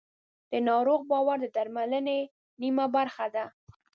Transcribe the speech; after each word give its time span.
د 0.51 0.53
ناروغ 0.69 1.01
باور 1.11 1.37
د 1.41 1.45
درملنې 1.55 2.19
نیمه 2.61 2.85
برخه 2.95 3.25
ده. 3.35 3.45